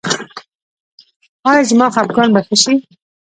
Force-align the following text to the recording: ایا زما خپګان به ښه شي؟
ایا 1.49 1.61
زما 1.69 1.87
خپګان 1.95 2.29
به 2.33 2.41
ښه 2.47 2.55
شي؟ 2.63 2.73